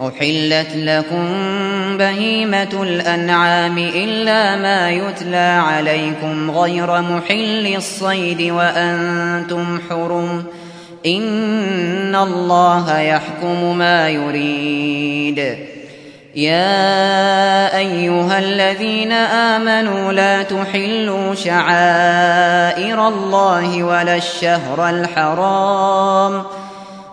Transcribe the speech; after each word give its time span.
أحلت 0.00 0.68
لكم 0.74 1.26
بهيمة 1.98 2.82
الأنعام 2.82 3.78
إلا 3.78 4.56
ما 4.56 4.90
يتلى 4.90 5.62
عليكم 5.66 6.50
غير 6.50 7.02
محل 7.02 7.74
الصيد 7.76 8.50
وأنتم 8.50 9.80
حرم 9.90 10.44
إن 11.06 12.16
الله 12.16 13.00
يحكم 13.00 13.78
ما 13.78 14.08
يريد. 14.08 15.58
يا 16.34 17.76
أيها 17.78 18.38
الذين 18.38 19.12
آمنوا 19.12 20.12
لا 20.12 20.42
تحلوا 20.42 21.34
شعائر 21.34 23.08
الله 23.08 23.82
ولا 23.82 24.16
الشهر 24.16 24.88
الحرام 24.90 26.44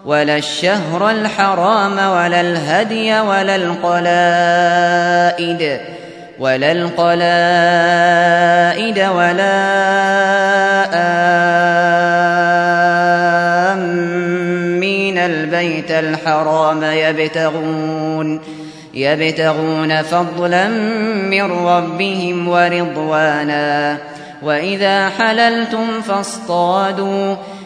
ولا 0.06 0.38
الشهر 0.38 1.10
الحرام 1.10 1.94
ولا 1.94 2.42
الهدي 2.42 3.20
ولا 3.20 3.56
القلائد 3.56 4.00
ولا 6.40 6.72
القلائد 6.72 7.10
ولا 9.00 9.66
آمين. 13.74 15.18
البيت 15.18 15.92
الحرام 15.92 16.84
يبتغون 16.84 18.42
يبتغون 18.94 20.02
فضلا 20.02 20.68
من 21.30 21.68
ربهم 21.68 22.48
ورضوانا. 22.48 23.98
وإذا 24.44 25.10
حللتم 25.10 26.02
فاصطادوا 26.02 27.36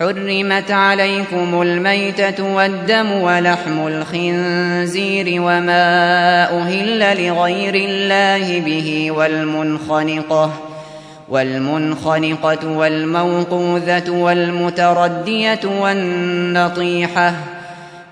حرمت 0.00 0.70
عليكم 0.70 1.62
الميتة 1.62 2.54
والدم 2.54 3.12
ولحم 3.12 3.86
الخنزير 3.86 5.40
وما 5.42 6.44
أهل 6.58 7.26
لغير 7.26 7.74
الله 7.74 8.60
به 8.60 9.10
والمنخنقة 9.10 10.52
والمنخنقة 11.28 12.68
والموقوذة 12.68 14.10
والمتردية 14.10 15.60
والنطيحة 15.64 17.34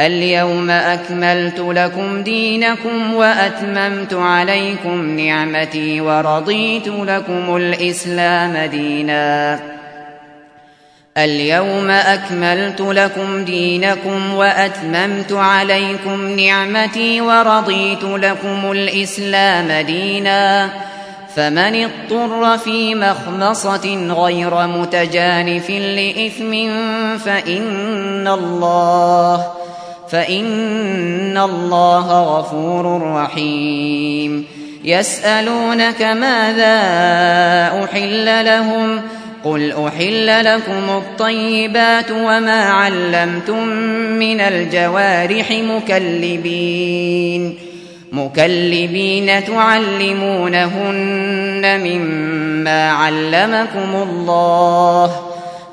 اليوم 0.00 0.70
أكملت 0.70 1.58
لكم 1.58 2.22
دينكم 2.22 3.14
وأتممت 3.14 4.14
عليكم 4.14 5.20
نعمتي 5.20 6.00
ورضيت 6.00 6.88
لكم 6.88 7.56
الإسلام 7.56 8.56
دينا. 8.56 9.60
اليوم 11.16 11.90
أكملت 11.90 12.80
لكم 12.80 13.44
دينكم 13.44 14.34
وأتممت 14.34 15.32
عليكم 15.32 16.40
نعمتي 16.40 17.20
ورضيت 17.20 18.04
لكم 18.04 18.72
الإسلام 18.72 19.86
دينا. 19.86 20.68
فمن 21.36 21.84
اضطر 21.84 22.58
في 22.58 22.94
مخمصة 22.94 24.08
غير 24.10 24.66
متجانف 24.66 25.70
لإثم 25.70 26.52
فإن 27.18 28.28
الله 28.28 29.59
فإن 30.12 31.38
الله 31.38 32.38
غفور 32.38 33.12
رحيم. 33.14 34.46
يسألونك 34.84 36.02
ماذا 36.02 36.78
أحل 37.84 38.44
لهم؟ 38.44 39.00
قل 39.44 39.72
أحل 39.86 40.44
لكم 40.44 40.90
الطيبات 40.90 42.10
وما 42.10 42.64
علمتم 42.64 43.66
من 44.18 44.40
الجوارح 44.40 45.50
مكلبين. 45.50 47.58
مكلبين 48.12 49.44
تعلمونهن 49.44 51.00
مما 51.84 52.90
علمكم 52.90 53.94
الله. 53.94 55.29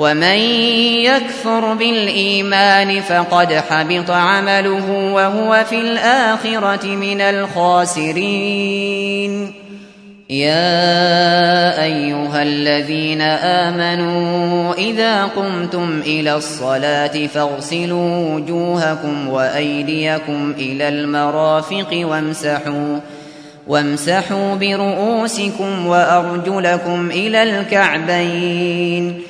ومن 0.00 0.38
يكفر 1.04 1.74
بالإيمان 1.74 3.00
فقد 3.00 3.52
حبط 3.52 4.10
عمله 4.10 4.90
وهو 5.12 5.64
في 5.68 5.80
الآخرة 5.80 6.86
من 6.86 7.20
الخاسرين. 7.20 8.80
يا 10.30 11.82
أيها 11.84 12.42
الذين 12.42 13.20
آمنوا 13.20 14.74
إذا 14.74 15.24
قمتم 15.24 16.00
إلى 16.06 16.34
الصلاة 16.34 17.26
فاغسلوا 17.26 18.34
وجوهكم 18.34 19.28
وأيديكم 19.28 20.54
إلى 20.58 20.88
المرافق 20.88 22.00
وامسحوا 22.04 22.98
وامسحوا 23.66 24.54
برؤوسكم 24.54 25.86
وأرجلكم 25.86 27.10
إلى 27.10 27.42
الكعبين. 27.42 29.29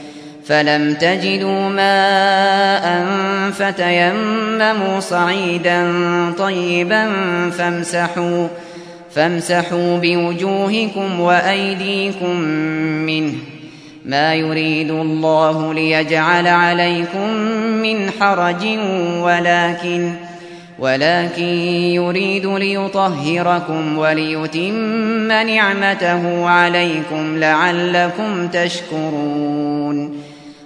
فلم 0.45 0.93
تجدوا 0.93 1.69
ماء 1.69 3.05
فتيمموا 3.51 4.99
صعيدا 4.99 5.93
طيبا 6.37 7.09
فامسحوا 7.49 8.47
فامسحوا 9.15 9.97
بوجوهكم 9.97 11.19
وأيديكم 11.19 12.39
منه 13.05 13.33
ما 14.05 14.35
يريد 14.35 14.91
الله 14.91 15.73
ليجعل 15.73 16.47
عليكم 16.47 17.29
من 17.81 18.11
حرج 18.19 18.65
ولكن 19.21 20.13
ولكن 20.79 21.43
يريد 21.93 22.45
ليطهركم 22.45 23.97
وليتم 23.97 25.27
نعمته 25.27 26.49
عليكم 26.49 27.37
لعلكم 27.37 28.47
تشكرون 28.47 30.30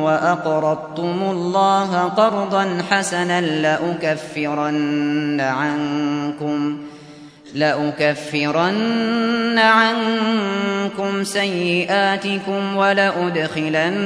وأقرضتم 0.00 1.22
الله 1.30 2.04
قرضا 2.04 2.82
حسنا 2.90 3.40
لأكفرن 3.40 5.40
عنكم 5.40 6.78
لأكفرن 7.54 9.58
عنكم 9.58 11.24
سيئاتكم 11.24 12.76
ولأدخلنكم 12.76 13.96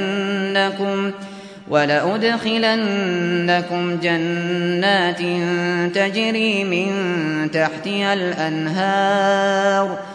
ولأدخلنكم 1.69 2.79
جنات 3.99 5.19
تجري 5.95 6.63
من 6.63 6.91
تحتها 7.51 8.13
الأنهار 8.13 9.97
ۖ 10.11 10.14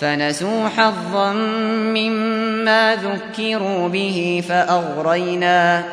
فنسوا 0.00 0.68
حظا 0.68 1.32
مما 1.94 2.96
ذكروا 2.96 3.88
به 3.88 4.44
فأغرينا 4.48 5.84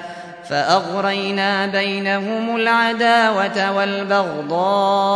فأغرينا 0.49 1.67
بينهم 1.67 2.55
العداوة 2.55 3.77
والبغضاء 3.77 5.11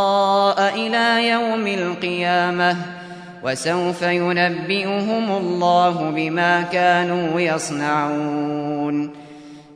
إلى 0.75 1.29
يوم 1.29 1.67
القيامة 1.67 2.77
وسوف 3.43 4.01
ينبئهم 4.01 5.31
الله 5.31 6.11
بما 6.15 6.61
كانوا 6.61 7.41
يصنعون 7.41 9.24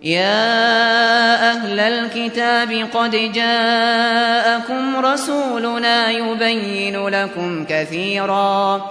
يا 0.04 1.52
أهل 1.52 1.80
الكتاب 1.80 2.88
قد 2.94 3.12
جاءكم 3.12 5.06
رسولنا 5.06 6.12
يبين 6.12 7.08
لكم 7.08 7.66
كثيراً 7.70 8.90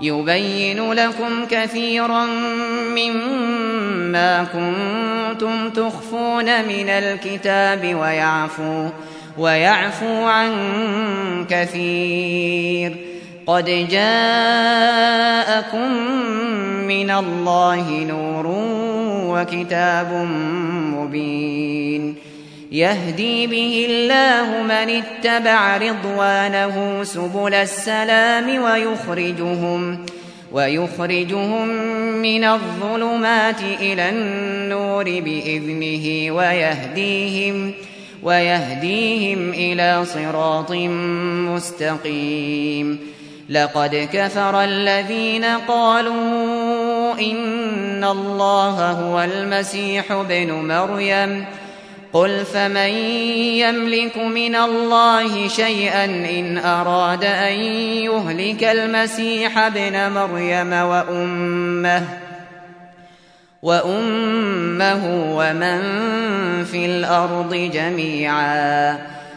يبين 0.00 0.92
لكم 0.92 1.46
كثيرا 1.50 2.26
مما 2.96 4.44
كنتم 4.44 5.70
تخفون 5.70 6.44
من 6.44 6.88
الكتاب 6.88 7.94
ويعفو 7.94 8.88
ويعفو 9.38 10.24
عن 10.24 10.52
كثير. 11.50 12.96
قد 13.46 13.88
جاءكم 13.90 15.92
من 16.86 17.10
الله 17.10 18.04
نور 18.04 18.46
وكتاب 19.36 20.12
مبين. 20.94 22.14
يهدي 22.72 23.46
به 23.46 23.86
الله 23.90 24.62
من 24.62 25.02
اتبع 25.02 25.76
رضوانه 25.76 27.04
سبل 27.04 27.54
السلام 27.54 28.62
ويخرجهم 28.62 29.98
ويخرجهم 30.52 31.68
من 32.22 32.44
الظلمات 32.44 33.60
إلى 33.80 34.08
النور 34.08 35.04
بإذنه 35.04 36.36
ويهديهم 36.36 37.72
ويهديهم 38.22 39.50
إلى 39.50 40.04
صراط 40.04 40.72
مستقيم. 41.52 43.15
لقد 43.48 44.08
كفر 44.12 44.64
الذين 44.64 45.44
قالوا 45.44 47.14
إن 47.20 48.04
الله 48.04 48.90
هو 48.90 49.20
المسيح 49.20 50.12
ابن 50.12 50.52
مريم. 50.52 51.44
قل 52.12 52.44
فمن 52.44 52.88
يملك 53.58 54.16
من 54.18 54.56
الله 54.56 55.48
شيئا 55.48 56.04
إن 56.04 56.58
أراد 56.58 57.24
أن 57.24 57.52
يهلك 58.08 58.64
المسيح 58.64 59.58
ابن 59.58 60.10
مريم 60.10 60.72
وأمه 60.72 62.02
وأمه 63.62 65.32
ومن 65.36 65.80
في 66.64 66.86
الأرض 66.86 67.54
جميعا. 67.54 69.15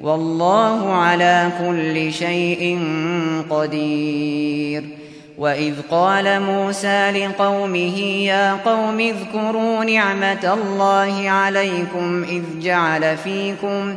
والله 0.00 0.92
على 0.92 1.50
كل 1.60 2.12
شيء 2.12 2.78
قدير. 3.50 4.84
وإذ 5.38 5.74
قال 5.90 6.42
موسى 6.42 7.10
لقومه 7.10 7.98
يا 7.98 8.52
قوم 8.52 9.00
اذكروا 9.00 9.84
نعمة 9.84 10.54
الله 10.54 11.30
عليكم 11.30 12.24
إذ 12.28 12.42
جعل 12.60 13.16
فيكم 13.16 13.94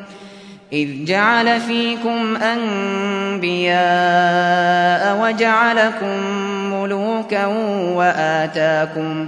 إذ 0.73 1.05
جعل 1.05 1.61
فيكم 1.61 2.35
أنبياء 2.35 3.81
وجعلكم 5.21 6.17
ملوكا 6.73 7.45
وآتاكم 7.95 9.27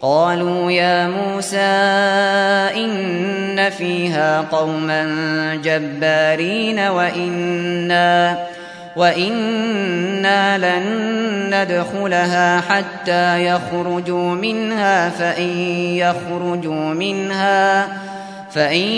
قالوا 0.00 0.70
يا 0.70 1.08
موسى 1.08 1.56
إن 2.84 3.70
فيها 3.70 4.40
قوما 4.40 5.04
جبارين 5.64 6.78
وإنا 6.78 8.38
وإنا 8.96 10.58
لن 10.58 10.84
ندخلها 11.54 12.60
حتى 12.60 13.46
يخرجوا 13.46 14.34
منها 14.34 15.08
فإن 15.08 15.58
يخرجوا 15.96 16.94
منها 16.94 17.88
فإن 18.50 18.88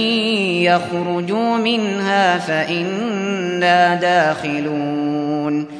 يخرجوا 0.63 1.57
منها 1.57 2.39
فإنا 2.39 3.95
داخلون 3.95 5.80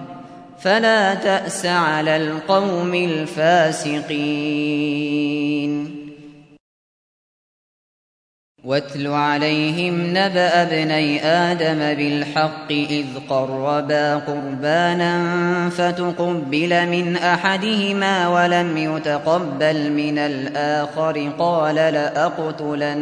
فلا 0.61 1.13
تأس 1.13 1.65
على 1.65 2.17
القوم 2.17 2.95
الفاسقين. 2.95 4.51
واتل 8.63 9.07
عليهم 9.07 10.09
نبأ 10.09 10.61
ابني 10.61 11.25
آدم 11.25 11.77
بالحق 11.97 12.71
إذ 12.71 13.05
قربا 13.29 14.15
قربانا 14.15 15.19
فتقبل 15.69 16.87
من 16.87 17.17
أحدهما 17.17 18.27
ولم 18.27 18.77
يتقبل 18.77 19.91
من 19.91 20.17
الآخر 20.17 21.31
قال 21.39 21.75
لأقتلنك. 21.75 23.01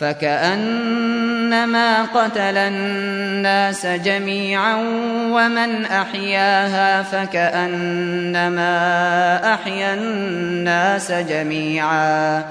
فكأنما 0.00 2.02
قتل 2.02 2.56
الناس 2.56 3.86
جميعا 3.86 4.76
ومن 5.30 5.84
أحياها 5.84 7.02
فكأنما 7.02 8.70
أحيا 9.54 9.94
الناس 9.94 11.12
جميعا. 11.12 12.44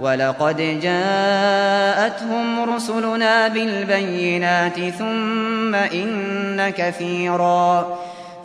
ولقد 0.00 0.80
جاءتهم 0.82 2.74
رسلنا 2.74 3.48
بالبينات 3.48 4.80
ثم 4.98 5.74
إن 5.74 6.72
كثيرا. 6.76 7.98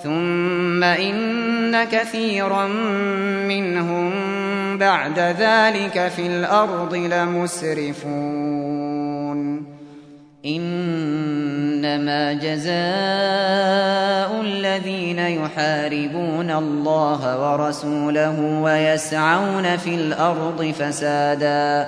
ثم 0.04 0.84
إن 0.84 1.84
كثيرا 1.84 2.68
منهم 3.48 4.12
بعد 4.78 5.20
ذلك 5.20 6.08
في 6.16 6.28
الأرض 6.28 6.96
لمسرفون 6.96 8.50
إنما 10.46 12.34
جزاء 12.34 12.72
الذين 14.42 15.20
يحاربون 15.20 16.52
الله 16.52 17.52
ورسوله 17.52 18.62
ويسعون 18.62 19.78
في 19.78 19.96
الأرض 19.96 20.74
فسادا 20.80 21.88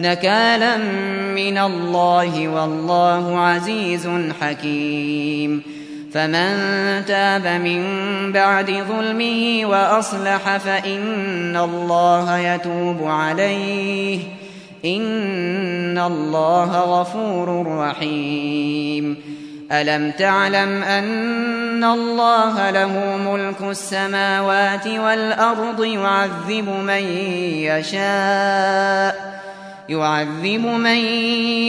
نكالا 0.00 0.76
من 1.34 1.58
الله 1.58 2.48
والله 2.48 3.38
عزيز 3.38 4.08
حكيم. 4.40 5.62
فمن 6.14 6.56
تاب 7.06 7.46
من 7.46 7.82
بعد 8.32 8.70
ظلمه 8.70 9.60
وأصلح 9.64 10.56
فإن 10.56 11.56
الله 11.56 12.38
يتوب 12.38 13.04
عليه. 13.04 14.18
إن 14.84 15.98
الله 15.98 17.00
غفور 17.00 17.78
رحيم. 17.78 19.16
ألم 19.72 20.10
تعلم 20.10 20.82
أن 20.82 21.84
الله 21.84 22.70
له 22.70 23.16
ملك 23.16 23.70
السماوات 23.70 24.86
والأرض 24.86 25.84
يعذب 25.84 26.68
من 26.68 27.02
يشاء. 27.62 29.39
يعذب 29.90 30.64
من 30.66 30.98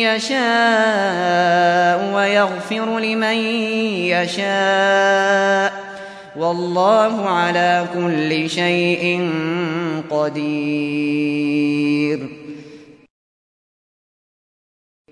يشاء 0.05 1.97
ويغفر 2.13 2.99
لمن 2.99 3.35
يشاء. 4.13 5.73
والله 6.35 7.29
على 7.29 7.85
كل 7.93 8.49
شيء 8.49 9.29
قدير. 10.09 11.61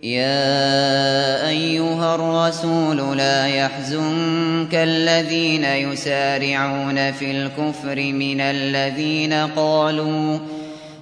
يا 0.04 1.48
أيها 1.50 2.15
الرسول 2.15 3.17
لا 3.17 3.48
يحزنك 3.48 4.76
الذين 4.76 5.63
يسارعون 5.63 7.12
في 7.12 7.32
الكفر 7.32 7.95
من 7.95 8.41
الذين 8.41 9.34
قالوا 9.34 10.39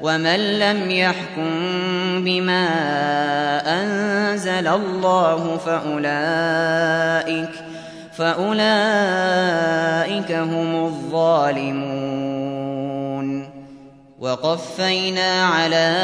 ومن 0.00 0.58
لم 0.58 0.90
يحكم 0.90 1.50
بما 2.24 2.68
أنزل 3.66 4.68
الله 4.68 5.56
فأولئك 5.56 7.50
فأولئك 8.16 8.62
هم 10.32 10.84
الظالمون. 10.84 12.40
وقفينا 14.20 15.46
على 15.46 15.96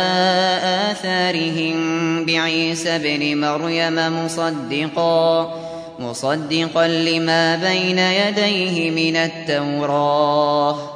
آثارهم 0.91 1.77
بعيسى 2.25 2.97
ابن 2.97 3.41
مريم 3.41 4.25
مصدقا 4.25 5.55
مصدقا 5.99 6.89
لما 6.89 7.57
بين 7.57 7.99
يديه 7.99 8.91
من 8.91 9.17
التوراه. 9.17 10.96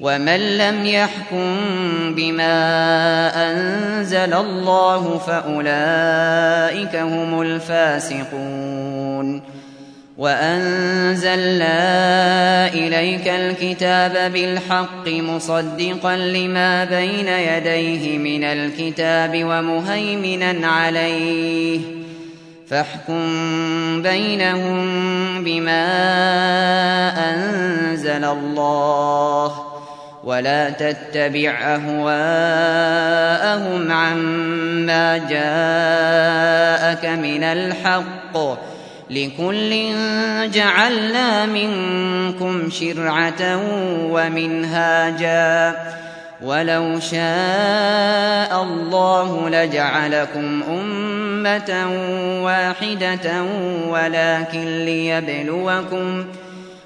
ومن 0.00 0.58
لم 0.58 0.86
يحكم 0.86 1.56
بما 2.14 2.52
أنزل 3.50 4.34
الله 4.34 5.18
فأولئك 5.18 6.96
هم 6.96 7.42
الفاسقون 7.42 9.42
وأنزلنا 10.18 11.76
إليك 12.68 13.28
الكتاب 13.28 14.32
بالحق 14.32 15.08
مصدقا 15.08 16.16
لما 16.16 16.84
بين 16.84 17.28
يديه 17.28 18.18
من 18.18 18.44
الكتاب 18.44 19.44
ومهيمنا 19.44 20.66
عليه 20.66 21.80
فاحكم 22.68 23.22
بينهم 24.02 24.84
بما 25.44 25.86
أنزل 27.34 28.24
الله 28.24 29.65
ولا 30.26 30.70
تتبع 30.70 31.50
أهواءهم 31.50 31.92
عما 33.92 35.18
جاءك 35.18 37.06
من 37.18 37.42
الحق 37.42 38.36
لكل 39.10 39.92
جعلنا 40.52 41.46
منكم 41.46 42.70
شرعة 42.70 43.60
ومنهاجا. 44.10 45.76
ولو 46.42 47.00
شاء 47.00 48.62
الله 48.62 49.48
لجعلكم 49.48 50.62
أمة 50.68 51.86
واحدة 52.42 53.42
ولكن 53.88 54.84
ليبلوكم 54.84 56.24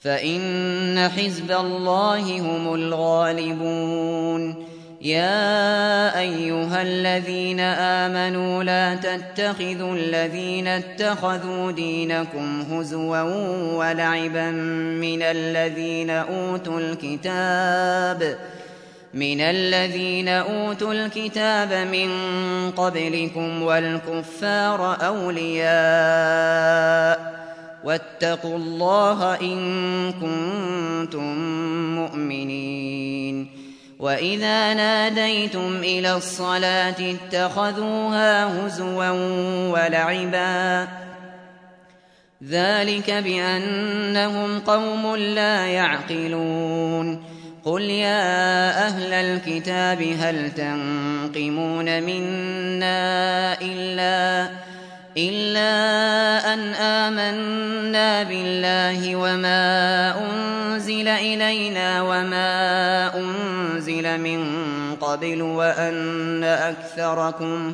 فإن 0.00 1.08
حزب 1.08 1.50
الله 1.50 2.40
هم 2.40 2.74
الغالبون. 2.74 4.66
يا 5.02 6.18
أيها 6.20 6.82
الذين 6.82 7.60
آمنوا 7.60 8.64
لا 8.64 8.94
تتخذوا 8.94 9.96
الذين 9.96 10.66
اتخذوا 10.66 11.70
دينكم 11.72 12.60
هزوا 12.60 13.22
ولعبا 13.76 14.50
من 15.00 15.22
الذين 15.22 16.10
أوتوا 16.10 16.80
الكتاب 16.80 18.38
من 19.14 19.40
الذين 19.40 20.28
أوتوا 20.28 20.92
الكتاب 20.92 21.72
من 21.72 22.10
قبلكم 22.70 23.62
والكفار 23.62 25.06
أولياء. 25.06 26.56
واتقوا 27.86 28.56
الله 28.56 29.40
إن 29.40 30.12
كنتم 30.12 31.38
مؤمنين. 31.94 33.50
وإذا 33.98 34.74
ناديتم 34.74 35.76
إلى 35.76 36.16
الصلاة 36.16 36.94
اتخذوها 37.00 38.66
هزوا 38.66 39.10
ولعبا. 39.70 40.88
ذلك 42.48 43.10
بأنهم 43.10 44.58
قوم 44.58 45.16
لا 45.16 45.66
يعقلون. 45.66 47.36
قل 47.64 47.82
يا 47.82 48.86
أهل 48.86 49.12
الكتاب 49.12 50.02
هل 50.02 50.50
تنقمون 50.50 52.02
منا 52.02 53.60
إلا 53.60 54.50
إلا 55.18 56.54
أن 56.54 56.74
آمنا 56.74 58.22
بالله 58.22 59.16
وما 59.16 60.14
أنزل 60.20 61.08
إلينا 61.08 62.02
وما 62.02 62.50
أنزل 63.18 64.20
من 64.20 64.44
قبل 65.00 65.42
وأن 65.42 66.44
أكثركم 66.44 67.72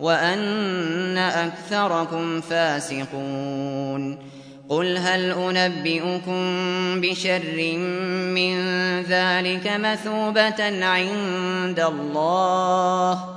وأن 0.00 1.18
أكثركم 1.18 2.40
فاسقون. 2.40 4.18
قل 4.68 4.96
هل 4.96 5.30
أنبئكم 5.30 6.40
بشر 7.00 7.78
من 8.34 8.56
ذلك 9.02 9.66
مثوبة 9.66 10.86
عند 10.86 11.80
الله؟ 11.80 13.36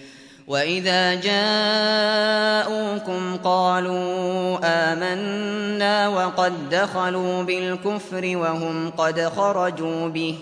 وإذا 0.51 1.13
جاءوكم 2.11 2.67
قالوا 3.37 4.59
آمنا 4.63 6.07
وقد 6.07 6.69
دخلوا 6.69 7.43
بالكفر 7.43 8.37
وهم 8.37 8.89
قد 8.89 9.21
خرجوا 9.21 10.07
به 10.07 10.37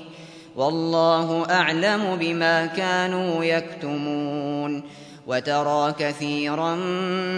والله 0.55 1.45
أعلم 1.49 2.15
بما 2.15 2.65
كانوا 2.65 3.43
يكتمون 3.43 4.83
وترى 5.27 5.93
كثيرا 5.99 6.75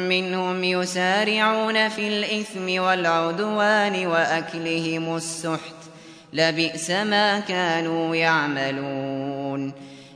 منهم 0.08 0.64
يسارعون 0.64 1.90
في 1.90 2.08
الإثم 2.08 2.82
والعدوان 2.82 4.08
وأكلهم 4.08 5.16
السحت 5.16 5.76
لبئس 6.34 6.92
ما 6.92 7.40
كانوا 7.40 8.16
يعملون 8.16 9.91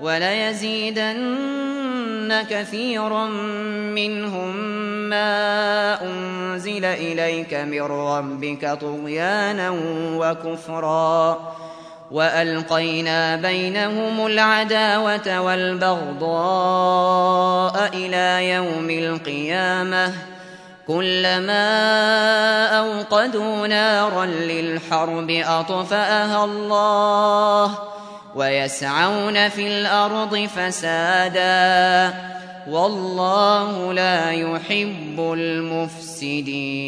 وليزيدن 0.00 1.48
كثيرا 2.50 3.26
منهم 3.94 4.56
ما 5.10 6.02
أنزل 6.02 6.84
إليك 6.84 7.54
من 7.54 7.82
ربك 7.82 8.78
طغيانا 8.80 9.70
وكفرا. 10.16 11.38
وألقينا 12.10 13.36
بينهم 13.36 14.26
العداوة 14.26 15.40
والبغضاء 15.40 16.30
إلى 17.94 18.50
يوم 18.50 18.90
القيامة. 18.90 20.12
كلما 20.86 21.66
أوقدوا 22.66 23.66
نارا 23.66 24.24
للحرب 24.26 25.30
أطفأها 25.30 26.44
الله. 26.44 27.97
ويسعون 28.34 29.48
في 29.48 29.68
الأرض 29.68 30.36
فسادا. 30.56 32.14
والله 32.68 33.92
لا 33.92 34.30
يحب 34.30 35.18
المفسدين. 35.18 36.78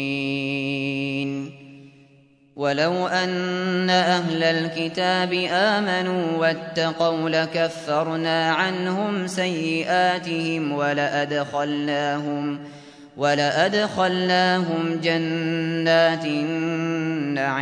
ولو 2.55 3.07
أن 3.07 3.89
أهل 3.89 4.43
الكتاب 4.43 5.33
آمنوا 5.51 6.37
واتقوا 6.37 7.29
لكفرنا 7.29 8.51
عنهم 8.51 9.27
سيئاتهم 9.27 10.71
ولأدخلناهم 10.71 12.59
ولأدخلناهم 13.17 14.99
جنات 15.03 16.25
النعيم. 16.25 17.61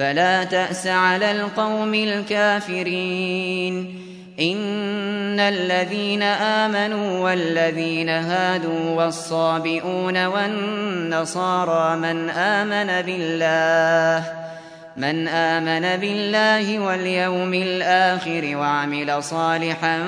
فلا 0.00 0.44
تأس 0.44 0.86
على 0.86 1.30
القوم 1.30 1.94
الكافرين. 1.94 3.74
إن 4.40 5.40
الذين 5.40 6.22
آمنوا 6.22 7.18
والذين 7.18 8.08
هادوا 8.08 8.90
والصابئون 8.90 10.26
والنصارى 10.26 11.96
من 11.96 12.30
آمن 12.30 13.06
بالله 13.06 14.32
من 14.96 15.28
آمن 15.28 16.00
بالله 16.00 16.78
واليوم 16.78 17.54
الآخر 17.54 18.56
وعمل 18.56 19.22
صالحا 19.22 20.02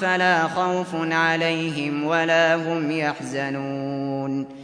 فلا 0.00 0.48
خوف 0.48 0.94
عليهم 0.94 2.04
ولا 2.04 2.54
هم 2.54 2.90
يحزنون. 2.90 4.63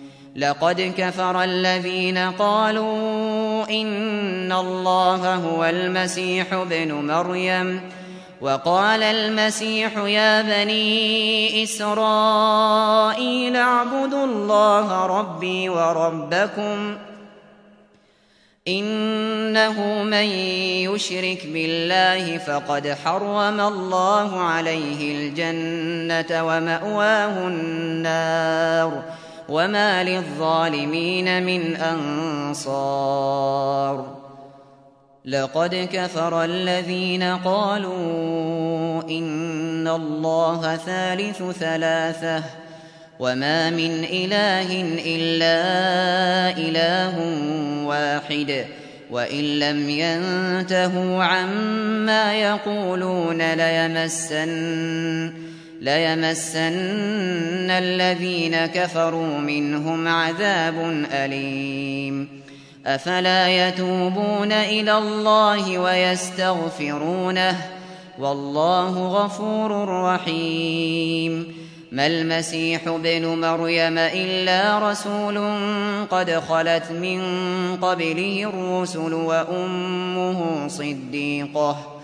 لقد 0.35 0.93
كفر 0.97 1.43
الذين 1.43 2.17
قالوا 2.17 3.69
إن 3.69 4.51
الله 4.51 5.35
هو 5.35 5.65
المسيح 5.65 6.53
ابن 6.53 6.91
مريم. 6.93 7.81
وقال 8.41 9.03
المسيح 9.03 9.97
يا 9.97 10.41
بني 10.41 11.63
إسرائيل 11.63 13.55
اعبدوا 13.55 14.25
الله 14.25 15.05
ربي 15.05 15.69
وربكم. 15.69 16.97
إنه 18.67 20.03
من 20.03 20.25
يشرك 20.93 21.47
بالله 21.53 22.37
فقد 22.37 22.97
حرم 23.05 23.61
الله 23.61 24.39
عليه 24.39 25.15
الجنة 25.15 26.47
ومأواه 26.47 27.47
النار. 27.47 29.03
وما 29.51 30.03
للظالمين 30.03 31.43
من 31.43 31.75
أنصار 31.75 33.21
لقد 35.25 35.89
كفر 35.93 36.43
الذين 36.43 37.23
قالوا 37.23 39.03
إن 39.09 39.87
الله 39.87 40.75
ثالث 40.75 41.43
ثلاثة 41.59 42.43
وما 43.19 43.69
من 43.69 44.03
إله 44.03 44.81
إلا 45.05 45.61
إله 46.57 47.19
واحد 47.85 48.65
وإن 49.11 49.59
لم 49.59 49.89
ينتهوا 49.89 51.23
عما 51.23 52.33
يقولون 52.33 53.53
ليمسن 53.53 55.50
ليمسن 55.81 57.69
الذين 57.69 58.65
كفروا 58.65 59.37
منهم 59.37 60.07
عذاب 60.07 61.05
أليم. 61.11 62.41
أفلا 62.85 63.67
يتوبون 63.67 64.51
إلى 64.51 64.97
الله 64.97 65.79
ويستغفرونه؟ 65.79 67.57
والله 68.19 69.07
غفور 69.07 69.87
رحيم. 70.03 71.55
ما 71.91 72.07
المسيح 72.07 72.87
ابن 72.87 73.25
مريم 73.25 73.97
إلا 73.97 74.91
رسول 74.91 75.37
قد 76.11 76.31
خلت 76.49 76.91
من 76.91 77.21
قبله 77.75 78.49
الرسل 78.53 79.13
وأمه 79.13 80.67
صديقة. 80.67 82.00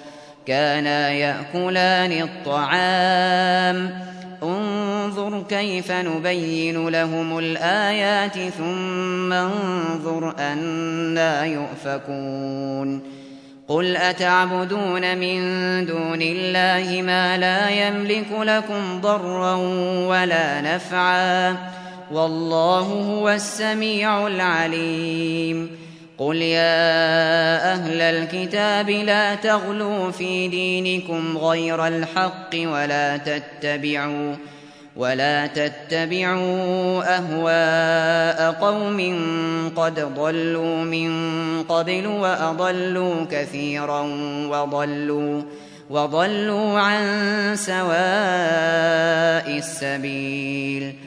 كانا 0.48 1.10
يأكلان 1.10 2.12
الطعام. 2.12 4.08
انظر 4.44 5.44
كيف 5.50 5.92
نبين 5.92 6.90
لهم 6.90 7.40
الآيات 7.40 8.40
ثم 8.58 9.34
انظر 9.34 10.36
أنا 10.40 11.46
يؤفكون. 11.46 13.02
قل 13.68 13.98
أتعبدون 13.98 15.18
من 15.18 15.40
دون 15.86 16.22
الله 16.22 17.02
ما 17.02 17.38
لا 17.38 17.70
يملك 17.70 18.28
لكم 18.32 19.02
ضرا 19.02 19.56
ولا 20.08 20.62
نفعا. 20.62 21.56
والله 22.12 22.82
هو 22.82 23.30
السميع 23.30 24.28
العليم. 24.28 25.87
قل 26.18 26.36
يا 26.36 27.74
أهل 27.74 28.02
الكتاب 28.02 28.90
لا 28.90 29.36
تغلوا 29.36 30.12
في 30.12 30.48
دينكم 30.48 31.38
غير 31.38 31.88
الحق 31.88 32.50
ولا 32.56 33.18
تتبعوا 33.18 34.36
ولا 34.96 35.48
تتبعوا 35.48 37.04
أهواء 37.18 38.52
قوم 38.52 39.00
قد 39.76 40.00
ضلوا 40.16 40.78
من 40.84 41.12
قبل 41.64 42.08
وأضلوا 42.08 43.26
كثيرا 43.32 44.02
وضلوا 44.50 45.42
وضلوا 45.90 46.80
عن 46.80 47.06
سواء 47.56 47.88
السبيل 49.58 51.07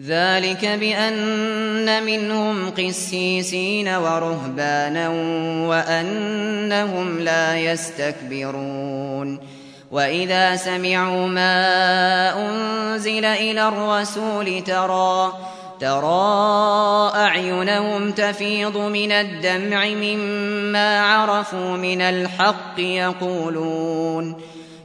ذلك 0.00 0.64
بأن 0.66 2.02
منهم 2.02 2.70
قسيسين 2.70 3.88
ورهبانا 3.88 5.08
وأنهم 5.68 7.20
لا 7.20 7.58
يستكبرون. 7.58 9.40
وإذا 9.90 10.56
سمعوا 10.56 11.26
ما 11.26 11.56
أنزل 12.48 13.24
إلى 13.24 13.68
الرسول 13.68 14.64
ترى 14.64 15.32
ترى 15.80 17.12
أعينهم 17.14 18.10
تفيض 18.10 18.76
من 18.76 19.12
الدمع 19.12 19.86
مما 19.86 21.00
عرفوا 21.00 21.76
من 21.76 22.00
الحق 22.00 22.78
يقولون. 22.78 24.53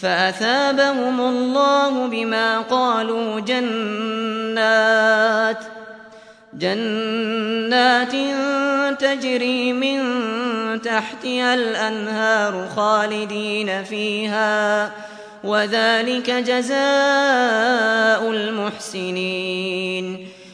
فأثابهم 0.00 1.20
الله 1.20 2.06
بما 2.06 2.58
قالوا 2.60 3.40
جنات 3.40 4.98
جنات 6.54 8.12
تجري 9.00 9.72
من 9.72 9.98
تحتها 10.82 11.54
الأنهار 11.54 12.68
خالدين 12.76 13.84
فيها 13.84 14.92
وذلك 15.44 16.30
جزاء 16.30 16.78
المحسنين. 18.30 20.28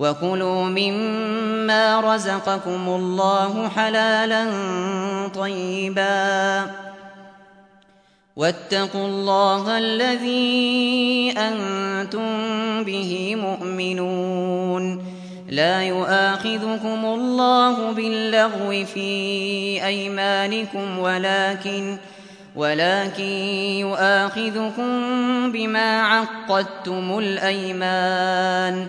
وكلوا 0.00 0.64
مما 0.64 2.00
رزقكم 2.00 2.88
الله 2.88 3.68
حلالا 3.68 4.46
طيبا 5.34 6.66
واتقوا 8.36 9.06
الله 9.06 9.78
الذي 9.78 11.34
أنتم 11.36 12.28
به 12.84 13.36
مؤمنون 13.36 15.04
لا 15.48 15.82
يؤاخذكم 15.82 17.04
الله 17.04 17.92
باللغو 17.92 18.84
في 18.84 19.10
أيمانكم 19.86 20.98
ولكن 20.98 21.96
ولكن 22.56 23.22
يؤاخذكم 23.84 24.92
بما 25.52 26.02
عقدتم 26.02 27.18
الأيمان 27.18 28.88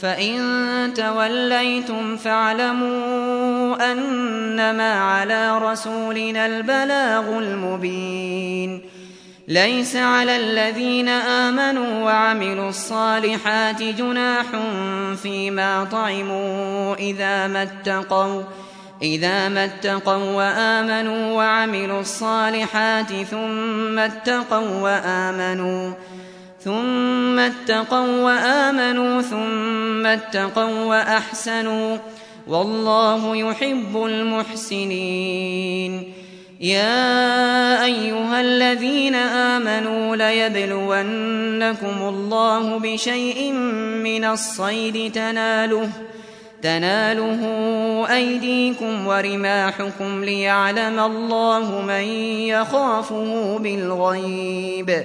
فإن 0.00 0.94
توليتم 0.94 2.16
فاعلموا 2.16 3.92
أنما 3.92 4.92
على 5.00 5.58
رسولنا 5.58 6.46
البلاغ 6.46 7.38
المبين 7.38 8.82
ليس 9.48 9.96
على 9.96 10.36
الذين 10.36 11.08
آمنوا 11.08 12.04
وعملوا 12.04 12.68
الصالحات 12.68 13.82
جناح 13.82 14.46
فيما 15.22 15.84
طعموا 15.84 16.94
إذا 16.94 17.46
ما 17.46 17.62
اتقوا 17.62 18.42
إذا 19.02 19.48
ما 19.48 19.64
اتقوا 19.64 20.32
وآمنوا 20.32 21.32
وعملوا 21.32 22.00
الصالحات 22.00 23.12
ثم 23.12 23.98
اتقوا 23.98 24.80
وآمنوا 24.80 25.92
ثم 26.66 27.38
اتقوا 27.38 28.22
وآمنوا 28.22 29.22
ثم 29.22 30.06
اتقوا 30.06 30.84
وأحسنوا 30.84 31.96
والله 32.46 33.36
يحب 33.36 34.04
المحسنين. 34.04 35.92
يا 36.60 37.84
أيها 37.84 38.40
الذين 38.40 39.14
آمنوا 39.14 40.16
ليبلونكم 40.16 42.08
الله 42.08 42.78
بشيء 42.78 43.52
من 44.02 44.24
الصيد 44.24 45.12
تناله 45.12 45.88
تناله 46.62 47.42
أيديكم 48.10 49.06
ورماحكم 49.06 50.24
ليعلم 50.24 51.00
الله 51.00 51.82
من 51.82 52.04
يخافه 52.50 53.58
بالغيب. 53.58 55.04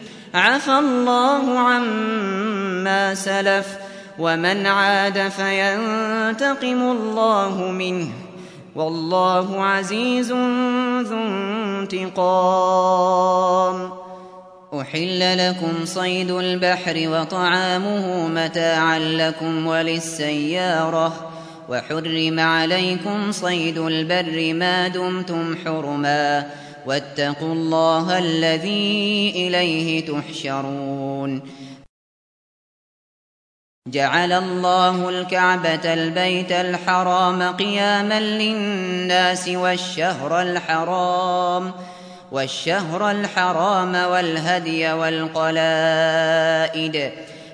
عفى 0.33 0.71
الله 0.71 1.59
عما 1.59 3.15
سلف 3.15 3.67
ومن 4.19 4.65
عاد 4.65 5.29
فينتقم 5.29 6.91
الله 6.91 7.71
منه 7.71 8.07
والله 8.75 9.65
عزيز 9.65 10.31
ذو 10.31 11.17
انتقام. 11.89 13.91
أحل 14.73 15.49
لكم 15.49 15.85
صيد 15.85 16.31
البحر 16.31 16.95
وطعامه 16.97 18.27
متاعا 18.27 18.99
لكم 18.99 19.67
وللسيارة 19.67 21.31
وحرم 21.69 22.39
عليكم 22.39 23.31
صيد 23.31 23.77
البر 23.77 24.53
ما 24.53 24.87
دمتم 24.87 25.55
حرما. 25.65 26.45
واتقوا 26.85 27.53
الله 27.53 28.17
الذي 28.17 29.31
إليه 29.35 30.05
تحشرون. 30.05 31.41
جعل 33.87 34.31
الله 34.31 35.09
الكعبة 35.09 35.93
البيت 35.93 36.51
الحرام 36.51 37.43
قياما 37.55 38.19
للناس 38.19 39.47
والشهر 39.47 40.41
الحرام 40.41 41.73
والشهر 42.31 43.11
الحرام 43.11 43.95
والهدي 43.95 44.91
والقلائد. 44.93 46.11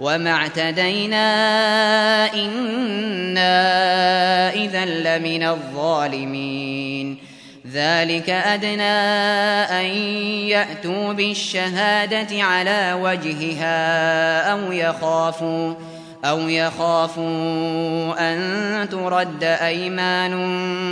وما 0.00 0.30
اعتدينا 0.30 1.24
إنا 2.34 3.52
إذا 4.52 4.84
لمن 4.84 5.42
الظالمين 5.42 7.16
ذلك 7.72 8.30
أدنى 8.30 8.82
أن 9.80 9.84
يأتوا 10.48 11.12
بالشهادة 11.12 12.42
على 12.42 12.98
وجهها 13.02 14.52
أو 14.52 14.72
يخافوا 14.72 15.74
أو 16.24 16.48
يخافوا 16.48 18.14
أن 18.18 18.88
ترد 18.88 19.44
أيمان 19.44 20.34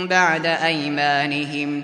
بعد 0.07 0.45
أيمانهم 0.45 1.83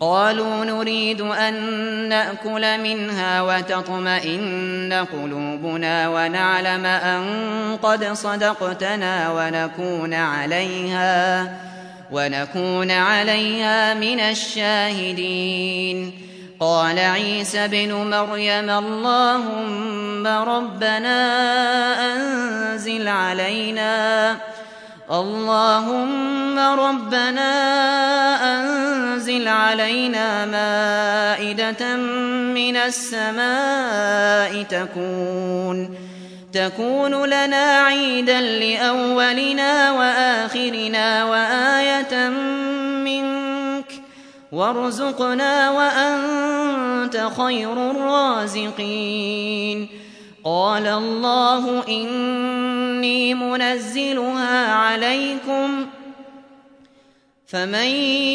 قالوا 0.00 0.64
نريد 0.64 1.20
أن 1.20 1.54
نأكل 2.08 2.80
منها 2.80 3.42
وتطمئن 3.42 5.06
قلوبنا 5.12 6.08
ونعلم 6.08 6.86
أن 6.86 7.22
قد 7.82 8.12
صدقتنا 8.12 9.32
ونكون 9.32 10.14
عليها 10.14 11.52
ونكون 12.12 12.90
عليها 12.90 13.94
من 13.94 14.20
الشاهدين. 14.20 16.12
قال 16.60 16.98
عيسى 16.98 17.68
بن 17.68 17.92
مريم 17.92 18.70
اللهم 18.70 20.26
ربنا 20.26 21.20
أنزل 22.12 23.08
علينا 23.08 24.36
اللهم 25.10 26.58
ربنا 26.58 27.52
أنزل 28.54 29.48
علينا 29.48 30.46
مائدة 30.46 31.96
من 32.54 32.76
السماء 32.76 34.62
تكون 34.62 35.94
تكون 36.52 37.24
لنا 37.24 37.80
عيدا 37.80 38.40
لأولنا 38.40 39.92
وآخرنا 39.92 41.24
وآية 41.24 42.28
منك 43.04 43.92
وارزقنا 44.52 45.70
وأنت 45.70 47.28
خير 47.36 47.90
الرازقين. 47.90 49.88
قال 50.44 50.86
الله 50.86 51.82
إني 53.00 53.34
منزلها 53.34 54.72
عليكم 54.72 55.86
فمن 57.46 57.86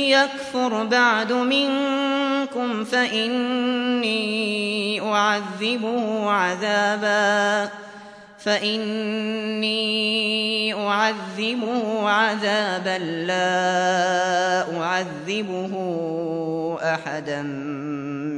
يكفر 0.10 0.84
بعد 0.86 1.34
منكم 1.34 2.84
فإني 2.84 4.22
أعذبه 5.02 6.30
عذابا 6.30 7.70
فإني 8.40 9.74
أعذبه 10.74 12.10
عذابا 12.10 12.98
لا 12.98 14.82
أعذبه 14.82 15.74
أحدا 16.84 17.42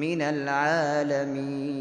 من 0.03 0.21
العالمين 0.21 1.77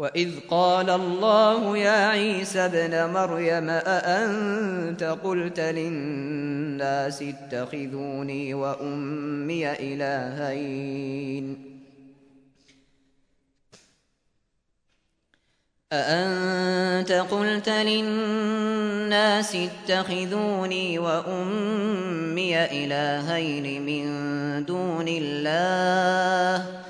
وإذ 0.00 0.30
قال 0.48 0.90
الله 0.90 1.78
يا 1.78 2.08
عيسى 2.08 2.58
ابن 2.58 3.12
مريم 3.12 3.70
أأنت 3.70 5.02
قلت 5.24 5.60
للناس 5.60 7.22
اتخذوني 7.22 8.54
وأمي 8.54 9.70
إلهين 9.72 11.46
أأنت 15.92 17.12
قلت 17.12 17.68
للناس 17.68 19.56
اتخذوني 19.56 20.98
وأمي 20.98 22.64
إلهين 22.64 23.86
من 23.86 24.06
دون 24.64 25.08
الله 25.08 26.89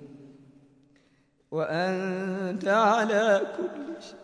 وأنت 1.51 2.67
على 2.67 3.41
كل 3.57 4.03
شيء. 4.03 4.15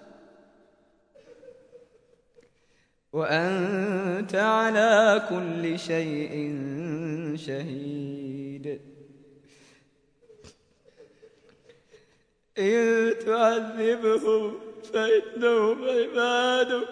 وأنت 3.14 4.36
على 4.36 5.22
كل 5.30 5.80
شيء 5.80 6.56
شهيد. 7.36 8.82
إن 12.58 13.14
تعذبهم 13.26 14.60
فإنهم 14.94 15.84
عبادك 15.84 16.88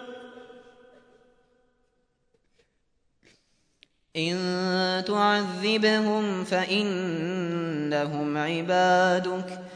إن 4.16 5.04
تعذبهم 5.06 6.44
فإنهم 6.44 8.36
عبادك. 8.36 9.75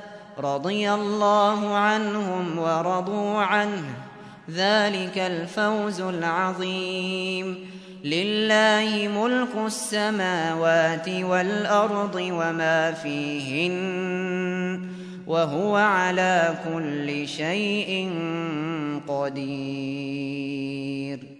رضي 0.41 0.91
الله 0.91 1.75
عنهم 1.75 2.59
ورضوا 2.59 3.37
عنه. 3.37 3.83
ذلك 4.51 5.17
الفوز 5.17 6.01
العظيم. 6.01 7.71
لله 8.03 9.07
ملك 9.07 9.65
السماوات 9.65 11.09
والأرض 11.09 12.15
وما 12.15 12.91
فيهن 12.91 14.81
وهو 15.27 15.75
على 15.75 16.55
كل 16.73 17.27
شيء 17.27 18.11
قدير. 19.07 21.30